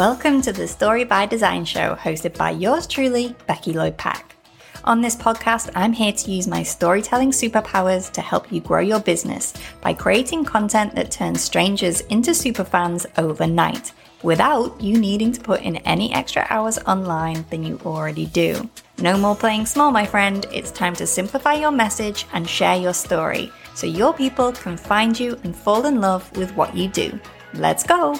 Welcome 0.00 0.40
to 0.42 0.52
the 0.54 0.66
Story 0.66 1.04
by 1.04 1.26
Design 1.26 1.66
show, 1.66 1.94
hosted 1.94 2.34
by 2.34 2.52
yours 2.52 2.86
truly, 2.86 3.36
Becky 3.46 3.74
Lloyd 3.74 3.98
Pack. 3.98 4.34
On 4.84 5.02
this 5.02 5.14
podcast, 5.14 5.70
I'm 5.74 5.92
here 5.92 6.10
to 6.10 6.30
use 6.30 6.46
my 6.46 6.62
storytelling 6.62 7.32
superpowers 7.32 8.10
to 8.12 8.22
help 8.22 8.50
you 8.50 8.62
grow 8.62 8.80
your 8.80 9.00
business 9.00 9.52
by 9.82 9.92
creating 9.92 10.46
content 10.46 10.94
that 10.94 11.10
turns 11.10 11.42
strangers 11.42 12.00
into 12.08 12.30
superfans 12.30 13.04
overnight 13.18 13.92
without 14.22 14.80
you 14.80 14.98
needing 14.98 15.32
to 15.32 15.40
put 15.42 15.60
in 15.60 15.76
any 15.84 16.10
extra 16.14 16.46
hours 16.48 16.78
online 16.86 17.44
than 17.50 17.62
you 17.62 17.78
already 17.84 18.24
do. 18.24 18.70
No 19.02 19.18
more 19.18 19.36
playing 19.36 19.66
small, 19.66 19.90
my 19.90 20.06
friend. 20.06 20.46
It's 20.50 20.70
time 20.70 20.96
to 20.96 21.06
simplify 21.06 21.52
your 21.52 21.72
message 21.72 22.24
and 22.32 22.48
share 22.48 22.76
your 22.76 22.94
story 22.94 23.52
so 23.74 23.86
your 23.86 24.14
people 24.14 24.52
can 24.52 24.78
find 24.78 25.20
you 25.20 25.38
and 25.44 25.54
fall 25.54 25.84
in 25.84 26.00
love 26.00 26.34
with 26.38 26.56
what 26.56 26.74
you 26.74 26.88
do. 26.88 27.20
Let's 27.52 27.84
go! 27.84 28.18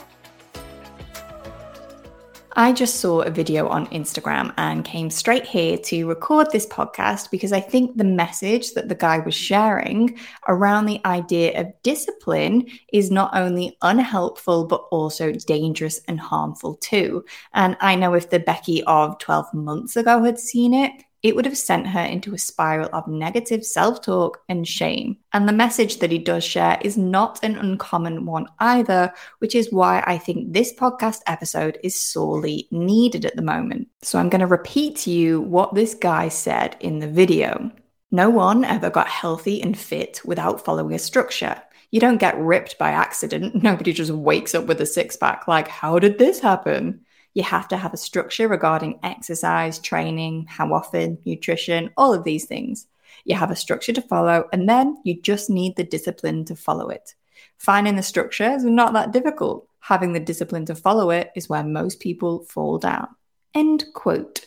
I 2.57 2.73
just 2.73 2.97
saw 2.97 3.21
a 3.21 3.31
video 3.31 3.69
on 3.69 3.87
Instagram 3.89 4.53
and 4.57 4.85
came 4.85 5.09
straight 5.11 5.47
here 5.47 5.79
to 5.79 6.09
record 6.09 6.49
this 6.51 6.67
podcast 6.67 7.31
because 7.31 7.53
I 7.53 7.61
think 7.61 7.97
the 7.97 8.05
message 8.05 8.75
that 8.75 8.89
the 8.89 8.95
guy 8.95 9.21
was 9.21 9.35
sharing 9.35 10.19
around 10.49 10.87
the 10.87 11.01
idea 11.05 11.61
of 11.61 11.73
discipline 11.83 12.67
is 12.93 13.11
not 13.11 13.31
only 13.37 13.77
unhelpful, 13.83 14.67
but 14.67 14.85
also 14.91 15.33
dangerous 15.33 16.01
and 16.09 16.19
harmful 16.19 16.75
too. 16.77 17.25
And 17.55 17.77
I 17.81 17.95
know 17.95 18.15
if 18.15 18.31
the 18.31 18.41
Becky 18.41 18.83
of 18.85 19.19
12 19.19 19.55
months 19.55 19.97
ago 19.97 20.25
had 20.25 20.39
seen 20.39 20.75
it, 20.75 20.93
it 21.23 21.37
would 21.37 21.45
have 21.45 21.59
sent 21.59 21.87
her 21.87 22.01
into 22.01 22.35
a 22.35 22.39
spiral 22.39 22.89
of 22.93 23.07
negative 23.07 23.65
self 23.65 24.03
talk 24.03 24.43
and 24.49 24.67
shame. 24.67 25.19
And 25.33 25.49
the 25.49 25.53
message 25.53 25.99
that 25.99 26.11
he 26.11 26.19
does 26.19 26.45
share 26.45 26.79
is 26.83 26.97
not 26.97 27.43
an 27.43 27.57
uncommon 27.57 28.27
one 28.27 28.47
either, 28.59 29.13
which 29.39 29.55
is 29.55 29.73
why 29.73 30.03
I 30.07 30.19
think 30.19 30.53
this 30.53 30.73
podcast 30.73 31.21
episode 31.27 31.79
is 31.83 31.95
sorely 31.95 32.69
needed 32.71 33.25
at 33.25 33.37
the 33.37 33.43
moment. 33.43 33.89
So 34.03 34.19
I'm 34.19 34.31
going 34.31 34.41
to 34.41 34.47
repeat 34.47 34.97
to 34.99 35.11
you 35.11 35.41
what 35.41 35.75
this 35.75 35.95
guy 35.95 36.29
said 36.29 36.77
in 36.81 36.99
the 36.99 37.09
video. 37.09 37.71
No 38.11 38.31
one 38.31 38.65
ever 38.65 38.91
got 38.91 39.09
healthy 39.09 39.63
and 39.63 39.79
fit 39.79 40.21
without 40.25 40.65
following 40.65 40.95
a 40.95 40.99
structure. 40.99 41.61
You 41.91 42.01
don't 42.01 42.19
get 42.19 42.39
ripped 42.39 42.79
by 42.79 42.91
accident. 42.91 43.63
Nobody 43.63 43.93
just 43.93 44.11
wakes 44.11 44.55
up 44.55 44.67
with 44.67 44.81
a 44.81 44.87
six 44.87 45.17
pack. 45.17 45.47
Like, 45.47 45.69
how 45.69 45.99
did 45.99 46.19
this 46.19 46.41
happen? 46.41 47.05
You 47.35 47.43
have 47.43 47.69
to 47.69 47.77
have 47.77 47.95
a 47.95 47.99
structure 47.99 48.49
regarding 48.49 48.99
exercise, 49.03 49.79
training, 49.79 50.47
how 50.49 50.73
often, 50.73 51.19
nutrition, 51.25 51.91
all 51.97 52.13
of 52.13 52.25
these 52.25 52.47
things. 52.47 52.87
You 53.25 53.37
have 53.37 53.51
a 53.51 53.57
structure 53.57 53.93
to 53.93 54.03
follow, 54.03 54.49
and 54.53 54.69
then 54.69 54.97
you 55.05 55.21
just 55.21 55.51
need 55.51 55.77
the 55.77 55.85
discipline 55.85 56.45
to 56.47 56.57
follow 56.57 56.89
it. 56.89 57.15
Finding 57.59 57.97
the 57.97 58.03
structure 58.03 58.51
is 58.51 58.65
not 58.65 58.95
that 58.95 59.13
difficult. 59.13 59.69
Having 59.81 60.13
the 60.13 60.21
discipline 60.21 60.67
to 60.67 60.75
follow 60.75 61.11
it 61.11 61.31
is 61.37 61.49
where 61.49 61.65
most 61.65 62.01
people 62.01 62.45
fall 62.45 62.79
down. 62.79 63.09
End 63.55 63.85
quote. 63.95 64.47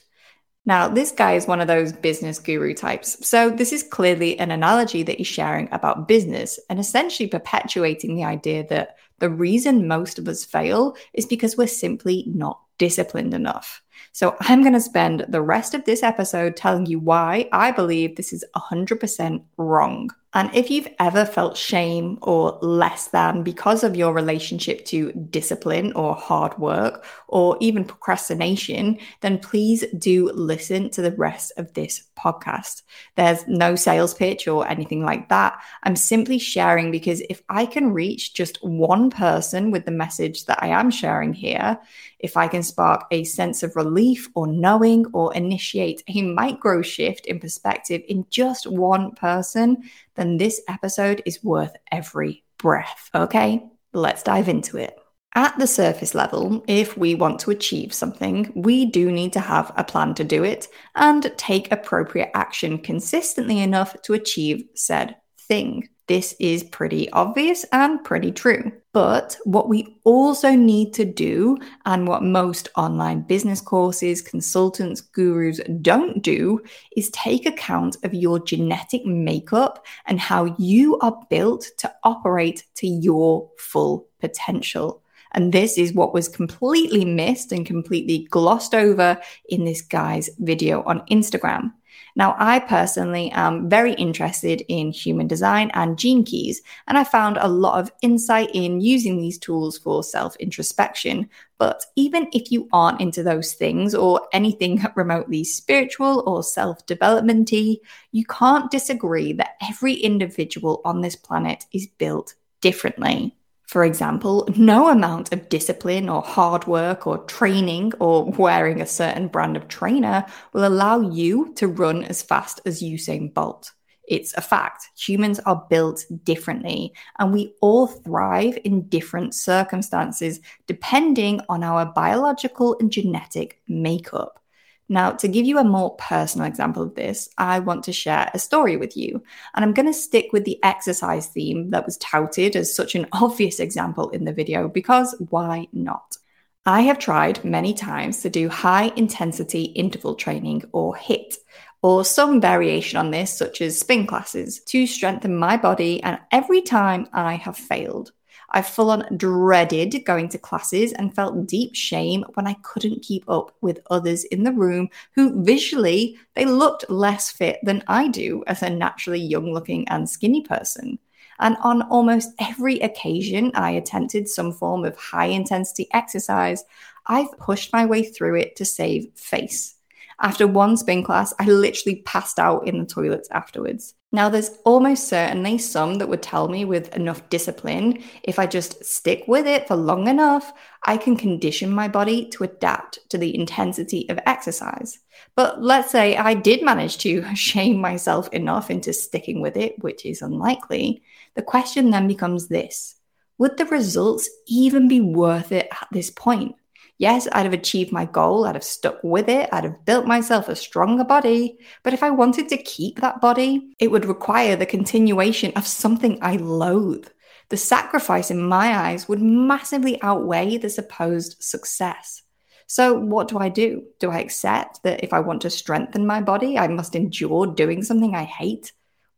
Now, 0.65 0.87
this 0.87 1.11
guy 1.11 1.33
is 1.33 1.45
one 1.45 1.59
of 1.59 1.67
those 1.67 1.91
business 1.91 2.39
guru 2.39 2.73
types. 2.73 3.27
So, 3.27 3.49
this 3.49 3.73
is 3.73 3.83
clearly 3.83 4.39
an 4.39 4.49
analogy 4.49 5.03
that 5.03 5.17
he's 5.17 5.27
sharing 5.27 5.67
about 5.73 6.07
business 6.07 6.57
and 6.69 6.79
essentially 6.79 7.27
perpetuating 7.27 8.15
the 8.15 8.23
idea 8.23 8.65
that 8.67 8.95
the 9.19 9.29
reason 9.29 9.87
most 9.87 10.17
of 10.19 10.27
us 10.27 10.45
fail 10.45 10.95
is 11.13 11.25
because 11.25 11.57
we're 11.57 11.67
simply 11.67 12.23
not 12.27 12.59
disciplined 12.77 13.33
enough. 13.33 13.81
So 14.11 14.35
I'm 14.41 14.61
going 14.61 14.73
to 14.73 14.81
spend 14.81 15.25
the 15.27 15.41
rest 15.41 15.73
of 15.73 15.85
this 15.85 16.03
episode 16.03 16.55
telling 16.55 16.85
you 16.85 16.99
why 16.99 17.49
I 17.51 17.71
believe 17.71 18.15
this 18.15 18.31
is 18.31 18.45
100% 18.55 19.43
wrong. 19.57 20.11
And 20.35 20.49
if 20.53 20.71
you've 20.71 20.87
ever 20.99 21.25
felt 21.25 21.57
shame 21.57 22.17
or 22.23 22.57
less 22.61 23.07
than 23.07 23.43
because 23.43 23.83
of 23.83 23.95
your 23.95 24.13
relationship 24.13 24.83
to 24.85 25.11
discipline 25.11 25.93
or 25.93 26.15
hard 26.15 26.57
work 26.57 27.05
or 27.27 27.55
even 27.59 27.85
procrastination, 27.85 28.97
then 29.21 29.37
please 29.37 29.85
do 29.95 30.31
listen 30.33 30.89
to 30.91 31.03
the 31.03 31.11
rest 31.11 31.51
of 31.57 31.73
this 31.75 32.03
podcast. 32.17 32.81
There's 33.15 33.47
no 33.47 33.75
sales 33.75 34.15
pitch 34.15 34.47
or 34.47 34.67
anything 34.67 35.03
like 35.05 35.29
that. 35.29 35.61
I'm 35.83 35.95
simply 35.95 36.39
sharing 36.39 36.89
because 36.89 37.21
if 37.29 37.43
I 37.49 37.67
can 37.67 37.93
reach 37.93 38.33
just 38.33 38.57
one 38.63 39.11
person 39.11 39.69
with 39.69 39.85
the 39.85 39.91
message 39.91 40.45
that 40.45 40.63
I 40.63 40.69
am 40.69 40.89
sharing 40.89 41.33
here, 41.33 41.79
if 42.23 42.37
I 42.37 42.47
can 42.47 42.63
spark 42.63 43.05
a 43.11 43.25
sense 43.25 43.61
of 43.61 43.75
relief 43.75 44.29
or 44.33 44.47
knowing 44.47 45.05
or 45.13 45.35
initiate 45.35 46.01
a 46.07 46.21
micro 46.21 46.81
shift 46.81 47.25
in 47.27 47.39
perspective 47.39 48.01
in 48.07 48.25
just 48.29 48.65
one 48.65 49.11
person, 49.11 49.83
then 50.15 50.37
this 50.37 50.61
episode 50.67 51.21
is 51.25 51.43
worth 51.43 51.75
every 51.91 52.43
breath. 52.57 53.09
Okay, 53.13 53.63
let's 53.91 54.23
dive 54.23 54.47
into 54.47 54.77
it. 54.77 54.97
At 55.35 55.57
the 55.57 55.67
surface 55.67 56.15
level, 56.15 56.63
if 56.67 56.95
we 56.95 57.15
want 57.15 57.39
to 57.39 57.51
achieve 57.51 57.91
something, 57.91 58.53
we 58.55 58.85
do 58.85 59.11
need 59.11 59.33
to 59.33 59.39
have 59.39 59.73
a 59.75 59.83
plan 59.83 60.13
to 60.15 60.23
do 60.23 60.43
it 60.43 60.67
and 60.95 61.31
take 61.37 61.71
appropriate 61.71 62.29
action 62.35 62.77
consistently 62.77 63.59
enough 63.59 63.99
to 64.03 64.13
achieve 64.13 64.63
said 64.75 65.15
thing. 65.39 65.89
This 66.13 66.35
is 66.39 66.63
pretty 66.63 67.09
obvious 67.09 67.65
and 67.71 68.03
pretty 68.03 68.31
true. 68.31 68.71
But 68.91 69.35
what 69.45 69.67
we 69.67 69.97
also 70.03 70.51
need 70.51 70.93
to 70.93 71.05
do, 71.05 71.57
and 71.87 72.07
what 72.07 72.21
most 72.21 72.69
online 72.75 73.21
business 73.21 73.59
courses, 73.59 74.21
consultants, 74.21 75.01
gurus 75.01 75.59
don't 75.81 76.21
do, 76.21 76.61
is 76.95 77.09
take 77.09 77.47
account 77.47 77.97
of 78.03 78.13
your 78.13 78.37
genetic 78.37 79.03
makeup 79.07 79.87
and 80.05 80.19
how 80.19 80.55
you 80.59 80.99
are 80.99 81.19
built 81.31 81.71
to 81.79 81.91
operate 82.03 82.63
to 82.75 82.85
your 82.85 83.49
full 83.57 84.07
potential. 84.19 85.01
And 85.31 85.51
this 85.51 85.79
is 85.79 85.95
what 85.95 86.13
was 86.13 86.29
completely 86.29 87.05
missed 87.05 87.51
and 87.51 87.65
completely 87.65 88.27
glossed 88.29 88.75
over 88.75 89.19
in 89.49 89.65
this 89.65 89.81
guy's 89.81 90.29
video 90.37 90.83
on 90.83 90.99
Instagram. 91.07 91.71
Now, 92.15 92.35
I 92.37 92.59
personally 92.59 93.31
am 93.31 93.69
very 93.69 93.93
interested 93.93 94.63
in 94.67 94.91
human 94.91 95.27
design 95.27 95.71
and 95.73 95.97
gene 95.97 96.23
keys, 96.23 96.61
and 96.87 96.97
I 96.97 97.03
found 97.03 97.37
a 97.37 97.47
lot 97.47 97.79
of 97.79 97.91
insight 98.01 98.51
in 98.53 98.81
using 98.81 99.17
these 99.17 99.39
tools 99.39 99.77
for 99.77 100.03
self 100.03 100.35
introspection. 100.37 101.29
But 101.57 101.85
even 101.95 102.27
if 102.31 102.51
you 102.51 102.67
aren't 102.71 103.01
into 103.01 103.23
those 103.23 103.53
things 103.53 103.95
or 103.95 104.27
anything 104.31 104.83
remotely 104.95 105.43
spiritual 105.43 106.23
or 106.27 106.43
self 106.43 106.85
developmenty, 106.85 107.81
you 108.11 108.25
can't 108.25 108.69
disagree 108.69 109.33
that 109.33 109.55
every 109.67 109.93
individual 109.93 110.81
on 110.85 111.01
this 111.01 111.15
planet 111.15 111.65
is 111.71 111.87
built 111.87 112.35
differently. 112.61 113.35
For 113.73 113.83
example, 113.83 114.47
no 114.55 114.89
amount 114.89 115.33
of 115.33 115.49
discipline 115.49 116.07
or 116.07 116.21
hard 116.21 116.67
work 116.67 117.07
or 117.07 117.17
training 117.25 117.93
or 117.99 118.25
wearing 118.25 118.79
a 118.79 118.85
certain 118.85 119.29
brand 119.29 119.57
of 119.57 119.67
trainer 119.67 120.27
will 120.53 120.67
allow 120.67 121.01
you 121.01 121.51
to 121.55 121.67
run 121.67 122.03
as 122.03 122.21
fast 122.21 122.61
as 122.67 122.83
Usain 122.83 123.33
Bolt. 123.33 123.71
It's 124.07 124.35
a 124.35 124.41
fact. 124.41 124.89
Humans 124.95 125.39
are 125.47 125.65
built 125.71 126.05
differently, 126.23 126.93
and 127.17 127.33
we 127.33 127.55
all 127.61 127.87
thrive 127.87 128.59
in 128.63 128.89
different 128.89 129.33
circumstances 129.33 130.39
depending 130.67 131.41
on 131.49 131.63
our 131.63 131.83
biological 131.83 132.77
and 132.79 132.91
genetic 132.91 133.59
makeup. 133.67 134.42
Now, 134.89 135.11
to 135.11 135.27
give 135.27 135.45
you 135.45 135.57
a 135.57 135.63
more 135.63 135.95
personal 135.95 136.47
example 136.47 136.83
of 136.83 136.95
this, 136.95 137.29
I 137.37 137.59
want 137.59 137.83
to 137.85 137.93
share 137.93 138.29
a 138.33 138.39
story 138.39 138.77
with 138.77 138.97
you. 138.97 139.23
And 139.55 139.63
I'm 139.63 139.73
going 139.73 139.85
to 139.87 139.93
stick 139.93 140.33
with 140.33 140.45
the 140.45 140.59
exercise 140.63 141.27
theme 141.27 141.69
that 141.71 141.85
was 141.85 141.97
touted 141.97 142.55
as 142.55 142.75
such 142.75 142.95
an 142.95 143.07
obvious 143.13 143.59
example 143.59 144.09
in 144.09 144.25
the 144.25 144.33
video 144.33 144.67
because 144.67 145.15
why 145.29 145.67
not? 145.71 146.17
I 146.65 146.81
have 146.81 146.99
tried 146.99 147.43
many 147.43 147.73
times 147.73 148.21
to 148.21 148.29
do 148.29 148.47
high 148.47 148.91
intensity 148.95 149.63
interval 149.63 150.15
training 150.15 150.63
or 150.71 150.95
HIIT, 150.95 151.35
or 151.81 152.05
some 152.05 152.39
variation 152.39 152.97
on 152.97 153.11
this, 153.11 153.37
such 153.37 153.61
as 153.61 153.77
spin 153.77 154.07
classes, 154.07 154.61
to 154.67 154.87
strengthen 154.87 155.35
my 155.35 155.57
body, 155.57 156.01
and 156.01 156.17
every 156.31 156.61
time 156.61 157.07
I 157.11 157.35
have 157.35 157.57
failed. 157.57 158.13
I 158.53 158.61
full 158.61 158.91
on 158.91 159.07
dreaded 159.17 160.05
going 160.05 160.29
to 160.29 160.37
classes 160.37 160.93
and 160.93 161.13
felt 161.13 161.47
deep 161.47 161.75
shame 161.75 162.23
when 162.35 162.45
I 162.45 162.53
couldn't 162.61 163.01
keep 163.01 163.27
up 163.27 163.55
with 163.61 163.79
others 163.89 164.23
in 164.25 164.43
the 164.43 164.51
room 164.51 164.89
who 165.15 165.43
visually 165.43 166.17
they 166.35 166.45
looked 166.45 166.89
less 166.89 167.31
fit 167.31 167.59
than 167.63 167.83
I 167.87 168.07
do 168.09 168.43
as 168.45 168.61
a 168.61 168.69
naturally 168.69 169.21
young 169.21 169.51
looking 169.53 169.87
and 169.87 170.07
skinny 170.07 170.41
person. 170.41 170.99
And 171.39 171.57
on 171.63 171.81
almost 171.83 172.29
every 172.39 172.79
occasion 172.79 173.51
I 173.55 173.71
attempted 173.71 174.29
some 174.29 174.51
form 174.51 174.85
of 174.85 174.95
high 174.95 175.25
intensity 175.25 175.87
exercise, 175.91 176.63
I've 177.07 177.31
pushed 177.39 177.73
my 177.73 177.85
way 177.85 178.03
through 178.03 178.35
it 178.35 178.55
to 178.57 178.65
save 178.65 179.07
face. 179.15 179.75
After 180.23 180.47
one 180.47 180.77
spin 180.77 181.03
class, 181.03 181.33
I 181.37 181.43
literally 181.47 181.97
passed 182.03 182.39
out 182.39 182.65
in 182.65 182.79
the 182.79 182.85
toilets 182.85 183.27
afterwards. 183.31 183.93
Now, 184.13 184.29
there's 184.29 184.51
almost 184.63 185.09
certainly 185.09 185.57
some 185.57 185.95
that 185.95 186.07
would 186.07 186.21
tell 186.21 186.47
me 186.47 186.63
with 186.63 186.95
enough 186.95 187.27
discipline, 187.27 188.01
if 188.23 188.39
I 188.39 188.47
just 188.47 188.85
stick 188.85 189.25
with 189.27 189.45
it 189.45 189.67
for 189.67 189.75
long 189.75 190.07
enough, 190.07 190.53
I 190.83 190.95
can 190.95 191.17
condition 191.17 191.69
my 191.69 191.89
body 191.89 192.29
to 192.29 192.45
adapt 192.45 192.99
to 193.09 193.17
the 193.17 193.35
intensity 193.35 194.07
of 194.09 194.17
exercise. 194.25 194.97
But 195.35 195.61
let's 195.61 195.91
say 195.91 196.15
I 196.15 196.35
did 196.35 196.63
manage 196.63 196.99
to 196.99 197.25
shame 197.35 197.81
myself 197.81 198.29
enough 198.29 198.71
into 198.71 198.93
sticking 198.93 199.41
with 199.41 199.57
it, 199.57 199.75
which 199.83 200.05
is 200.05 200.21
unlikely. 200.21 201.03
The 201.35 201.41
question 201.41 201.89
then 201.89 202.07
becomes 202.07 202.47
this 202.47 202.95
Would 203.39 203.57
the 203.57 203.65
results 203.65 204.29
even 204.47 204.87
be 204.87 205.01
worth 205.01 205.51
it 205.51 205.67
at 205.69 205.89
this 205.91 206.11
point? 206.11 206.55
Yes, 206.97 207.27
I'd 207.31 207.43
have 207.43 207.53
achieved 207.53 207.91
my 207.91 208.05
goal, 208.05 208.45
I'd 208.45 208.55
have 208.55 208.63
stuck 208.63 209.03
with 209.03 209.27
it, 209.27 209.49
I'd 209.51 209.63
have 209.63 209.85
built 209.85 210.05
myself 210.05 210.47
a 210.47 210.55
stronger 210.55 211.03
body. 211.03 211.57
But 211.83 211.93
if 211.93 212.03
I 212.03 212.11
wanted 212.11 212.49
to 212.49 212.57
keep 212.57 213.01
that 213.01 213.19
body, 213.19 213.75
it 213.79 213.89
would 213.91 214.05
require 214.05 214.55
the 214.55 214.65
continuation 214.65 215.51
of 215.55 215.67
something 215.67 216.19
I 216.21 216.35
loathe. 216.37 217.07
The 217.49 217.57
sacrifice 217.57 218.31
in 218.31 218.41
my 218.41 218.77
eyes 218.77 219.07
would 219.07 219.21
massively 219.21 220.01
outweigh 220.01 220.57
the 220.57 220.69
supposed 220.69 221.35
success. 221.43 222.21
So, 222.67 222.97
what 222.97 223.27
do 223.27 223.37
I 223.37 223.49
do? 223.49 223.83
Do 223.99 224.09
I 224.09 224.19
accept 224.19 224.83
that 224.83 225.03
if 225.03 225.13
I 225.13 225.19
want 225.19 225.41
to 225.41 225.49
strengthen 225.49 226.07
my 226.07 226.21
body, 226.21 226.57
I 226.57 226.67
must 226.67 226.95
endure 226.95 227.47
doing 227.47 227.83
something 227.83 228.15
I 228.15 228.23
hate? 228.23 228.71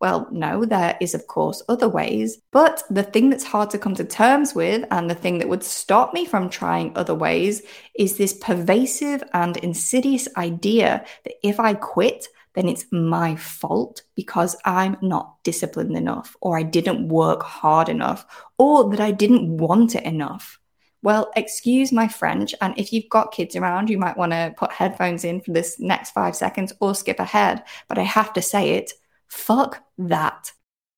Well, 0.05 0.27
no, 0.29 0.65
there 0.65 0.95
is, 1.01 1.15
of 1.15 1.25
course, 1.25 1.63
other 1.67 1.89
ways. 1.89 2.37
But 2.51 2.83
the 2.91 3.01
thing 3.01 3.31
that's 3.31 3.43
hard 3.43 3.71
to 3.71 3.79
come 3.79 3.95
to 3.95 4.03
terms 4.03 4.53
with, 4.53 4.85
and 4.91 5.09
the 5.09 5.15
thing 5.15 5.39
that 5.39 5.49
would 5.49 5.63
stop 5.63 6.13
me 6.13 6.25
from 6.25 6.47
trying 6.47 6.95
other 6.95 7.15
ways, 7.15 7.63
is 7.95 8.15
this 8.15 8.31
pervasive 8.31 9.23
and 9.33 9.57
insidious 9.57 10.27
idea 10.37 11.03
that 11.23 11.33
if 11.41 11.59
I 11.59 11.73
quit, 11.73 12.27
then 12.53 12.69
it's 12.69 12.85
my 12.91 13.35
fault 13.35 14.03
because 14.15 14.55
I'm 14.63 14.95
not 15.01 15.43
disciplined 15.43 15.97
enough, 15.97 16.35
or 16.39 16.55
I 16.55 16.61
didn't 16.61 17.07
work 17.07 17.41
hard 17.41 17.89
enough, 17.89 18.27
or 18.59 18.87
that 18.91 18.99
I 18.99 19.09
didn't 19.09 19.57
want 19.57 19.95
it 19.95 20.03
enough. 20.03 20.59
Well, 21.01 21.31
excuse 21.35 21.91
my 21.91 22.07
French. 22.07 22.53
And 22.61 22.77
if 22.77 22.93
you've 22.93 23.09
got 23.09 23.31
kids 23.31 23.55
around, 23.55 23.89
you 23.89 23.97
might 23.97 24.17
want 24.17 24.33
to 24.33 24.53
put 24.55 24.71
headphones 24.71 25.25
in 25.25 25.41
for 25.41 25.51
this 25.51 25.79
next 25.79 26.11
five 26.11 26.35
seconds 26.35 26.73
or 26.79 26.93
skip 26.93 27.19
ahead. 27.19 27.63
But 27.87 27.97
I 27.97 28.03
have 28.03 28.33
to 28.33 28.43
say 28.43 28.75
it 28.75 28.91
fuck 29.27 29.83
that. 29.97 30.51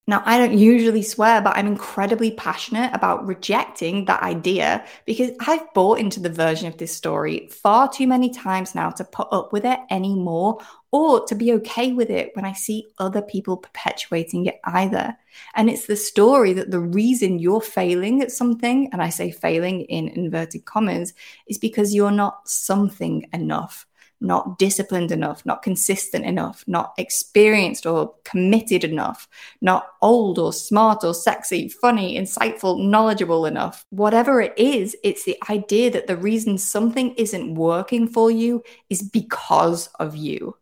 Now, 0.09 0.24
I 0.25 0.38
don't 0.38 0.57
usually 0.57 1.01
swear, 1.03 1.41
but 1.41 1.57
I'm 1.57 1.68
incredibly 1.68 2.31
passionate 2.31 2.91
about 2.94 3.27
rejecting 3.27 4.06
that 4.06 4.24
idea 4.24 4.85
because 5.06 5.31
I've 5.41 5.74
bought 5.74 6.00
into 6.00 6.21
the 6.21 6.29
version 6.29 6.69
of 6.69 6.77
this 6.77 6.95
story 6.95 7.50
far 7.51 7.89
too 7.89 8.07
many 8.07 8.29
times 8.29 8.74
now 8.74 8.89
to 8.91 9.03
put 9.03 9.27
up 9.33 9.51
with 9.51 9.65
it 9.65 9.79
anymore 9.91 10.59
or 10.91 11.25
to 11.25 11.35
be 11.35 11.51
okay 11.56 11.91
with 11.91 12.09
it 12.09 12.31
when 12.35 12.45
I 12.45 12.53
see 12.53 12.88
other 13.00 13.21
people 13.21 13.57
perpetuating 13.57 14.45
it 14.45 14.62
either. 14.63 15.13
And 15.56 15.69
it's 15.69 15.88
the 15.88 15.97
story 15.97 16.53
that 16.53 16.71
the 16.71 16.79
reason 16.79 17.38
you're 17.38 17.59
failing 17.59 18.21
at 18.21 18.31
something, 18.31 18.88
and 18.94 19.01
I 19.01 19.09
say 19.09 19.29
failing 19.29 19.81
in 19.81 20.07
inverted 20.07 20.63
commas, 20.63 21.13
is 21.47 21.57
because 21.57 21.94
you're 21.94 22.12
not 22.12 22.47
something 22.47 23.27
enough 23.33 23.85
not 24.19 24.57
disciplined 24.57 25.11
enough, 25.11 25.45
not 25.45 25.61
consistent 25.61 26.25
enough, 26.25 26.63
not 26.67 26.93
experienced 26.97 27.85
or 27.85 28.13
committed 28.23 28.83
enough, 28.83 29.27
not 29.61 29.87
old 30.01 30.39
or 30.39 30.51
smart 30.51 31.03
or 31.03 31.13
sexy, 31.13 31.69
funny, 31.69 32.17
insightful, 32.17 32.83
knowledgeable 32.83 33.45
enough. 33.45 33.85
Whatever 33.89 34.41
it 34.41 34.53
is, 34.57 34.95
it's 35.03 35.25
the 35.25 35.37
idea 35.49 35.91
that 35.91 36.07
the 36.07 36.17
reason 36.17 36.57
something 36.57 37.13
isn't 37.15 37.55
working 37.55 38.07
for 38.07 38.31
you 38.31 38.63
is 38.89 39.01
because 39.01 39.87
of 39.99 40.15
you. 40.15 40.55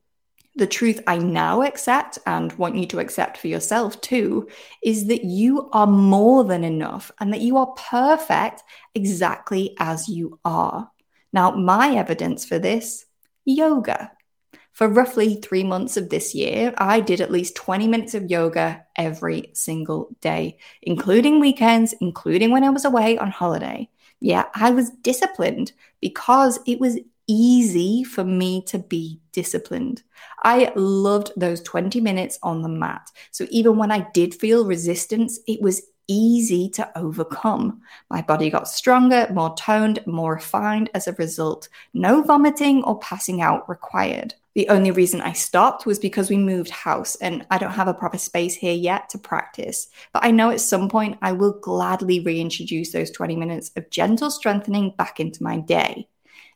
The 0.57 0.67
truth 0.67 1.01
I 1.05 1.17
now 1.17 1.63
accept 1.63 2.17
and 2.25 2.53
want 2.53 2.77
you 2.77 2.85
to 2.87 2.99
accept 2.99 3.37
for 3.37 3.47
yourself 3.47 3.99
too 3.99 4.47
is 4.81 5.07
that 5.07 5.25
you 5.25 5.69
are 5.73 5.87
more 5.87 6.45
than 6.45 6.63
enough 6.63 7.11
and 7.19 7.33
that 7.33 7.41
you 7.41 7.57
are 7.57 7.73
perfect 7.77 8.63
exactly 8.93 9.75
as 9.79 10.07
you 10.07 10.39
are. 10.45 10.89
Now, 11.33 11.51
my 11.51 11.97
evidence 11.97 12.45
for 12.45 12.57
this 12.57 13.05
yoga. 13.45 14.11
For 14.73 14.89
roughly 14.89 15.35
three 15.35 15.63
months 15.63 15.95
of 15.95 16.09
this 16.09 16.35
year, 16.35 16.73
I 16.77 16.99
did 16.99 17.21
at 17.21 17.31
least 17.31 17.55
20 17.55 17.87
minutes 17.87 18.13
of 18.13 18.29
yoga 18.29 18.83
every 18.97 19.51
single 19.53 20.09
day, 20.19 20.57
including 20.81 21.39
weekends, 21.39 21.95
including 22.01 22.51
when 22.51 22.65
I 22.65 22.69
was 22.69 22.83
away 22.83 23.17
on 23.17 23.31
holiday. 23.31 23.89
Yeah, 24.19 24.45
I 24.53 24.71
was 24.71 24.89
disciplined 24.89 25.71
because 26.01 26.59
it 26.67 26.79
was 26.79 26.99
easy 27.27 28.03
for 28.03 28.23
me 28.23 28.63
to 28.63 28.79
be 28.79 29.21
disciplined. 29.31 30.03
I 30.43 30.71
loved 30.75 31.31
those 31.37 31.61
20 31.61 32.01
minutes 32.01 32.37
on 32.43 32.61
the 32.61 32.69
mat. 32.69 33.09
So 33.31 33.47
even 33.49 33.77
when 33.77 33.91
I 33.91 34.07
did 34.13 34.35
feel 34.35 34.65
resistance, 34.65 35.39
it 35.47 35.61
was 35.61 35.81
easy 36.07 36.69
to 36.69 36.97
overcome. 36.97 37.81
My 38.09 38.21
body 38.21 38.49
got 38.49 38.67
stronger, 38.67 39.27
more 39.33 39.55
toned, 39.55 39.99
more 40.05 40.35
refined 40.35 40.89
as 40.93 41.07
a 41.07 41.13
result. 41.13 41.69
No 41.93 42.21
vomiting 42.21 42.83
or 42.83 42.99
passing 42.99 43.41
out 43.41 43.67
required. 43.69 44.33
The 44.55 44.69
only 44.69 44.91
reason 44.91 45.19
I 45.19 45.33
stopped 45.33 45.85
was 45.85 45.99
because 45.99 46.29
we 46.29 46.37
moved 46.37 46.69
house 46.69 47.15
and 47.17 47.45
I 47.51 47.57
don't 47.57 47.73
have 47.73 47.89
a 47.89 47.93
proper 47.93 48.17
space 48.17 48.55
here 48.55 48.73
yet 48.73 49.09
to 49.09 49.17
practice. 49.17 49.89
But 50.13 50.23
I 50.23 50.31
know 50.31 50.49
at 50.49 50.61
some 50.61 50.87
point 50.87 51.17
I 51.21 51.33
will 51.33 51.59
gladly 51.59 52.21
reintroduce 52.21 52.93
those 52.93 53.11
20 53.11 53.35
minutes 53.35 53.71
of 53.75 53.89
gentle 53.89 54.31
strengthening 54.31 54.93
back 54.97 55.19
into 55.19 55.43
my 55.43 55.57
day. 55.57 56.07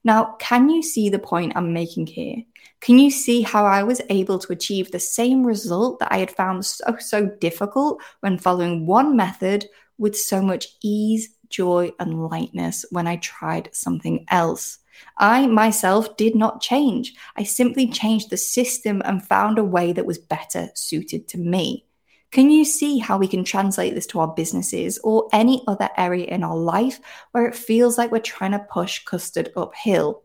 Now, 0.04 0.36
can 0.40 0.70
you 0.70 0.82
see 0.82 1.10
the 1.10 1.20
point 1.20 1.54
I'm 1.56 1.74
making 1.74 2.08
here? 2.08 2.38
Can 2.80 2.98
you 2.98 3.12
see 3.12 3.42
how 3.42 3.66
I 3.66 3.84
was 3.84 4.02
able 4.10 4.40
to 4.40 4.54
achieve 4.54 4.92
the 4.92 5.00
same 5.00 5.46
result 5.46 6.00
that 6.00 6.12
I 6.12 6.18
had 6.18 6.32
found 6.32 6.66
so, 6.66 6.96
so 7.00 7.26
difficult 7.26 8.02
when 8.22 8.38
following 8.38 8.86
one 8.86 9.18
method 9.18 9.68
with 9.98 10.16
so 10.16 10.42
much 10.42 10.68
ease, 10.82 11.30
joy, 11.50 11.92
and 12.00 12.28
lightness 12.28 12.86
when 12.92 13.08
I 13.08 13.18
tried 13.18 13.70
something 13.74 14.26
else? 14.30 14.80
I 15.18 15.48
myself 15.48 16.16
did 16.18 16.36
not 16.36 16.62
change. 16.62 17.14
I 17.36 17.44
simply 17.44 17.88
changed 17.88 18.30
the 18.30 18.38
system 18.38 19.02
and 19.06 19.26
found 19.26 19.58
a 19.58 19.64
way 19.64 19.92
that 19.94 20.06
was 20.06 20.18
better 20.18 20.70
suited 20.76 21.28
to 21.30 21.38
me. 21.38 21.86
Can 22.32 22.52
you 22.52 22.64
see 22.64 23.00
how 23.00 23.18
we 23.18 23.28
can 23.28 23.44
translate 23.44 23.96
this 23.96 24.06
to 24.08 24.20
our 24.20 24.28
businesses 24.28 25.00
or 25.00 25.28
any 25.34 25.64
other 25.68 25.90
area 25.98 26.26
in 26.26 26.44
our 26.44 26.56
life 26.56 27.00
where 27.32 27.48
it 27.48 27.56
feels 27.56 27.98
like 27.98 28.12
we're 28.12 28.20
trying 28.20 28.52
to 28.52 28.60
push 28.60 29.04
custard 29.04 29.50
uphill? 29.56 30.22